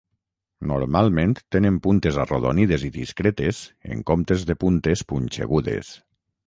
[0.69, 3.61] Normalment tenen puntes arrodonides i discretes
[3.93, 5.99] en comptes de puntes punxegudes.